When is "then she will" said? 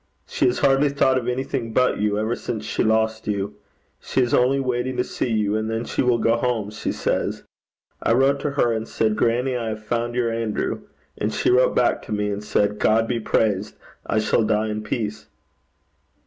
5.69-6.17